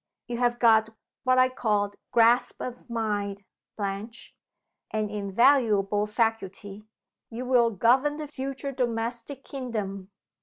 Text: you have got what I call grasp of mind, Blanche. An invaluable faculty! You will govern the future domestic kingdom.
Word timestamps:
you 0.25 0.35
have 0.39 0.57
got 0.57 0.89
what 1.25 1.37
I 1.37 1.47
call 1.47 1.93
grasp 2.11 2.59
of 2.59 2.89
mind, 2.89 3.43
Blanche. 3.77 4.35
An 4.89 5.11
invaluable 5.11 6.07
faculty! 6.07 6.87
You 7.29 7.45
will 7.45 7.69
govern 7.69 8.17
the 8.17 8.25
future 8.25 8.71
domestic 8.71 9.43
kingdom. 9.43 10.09